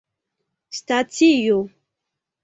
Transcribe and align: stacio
stacio 0.77 1.57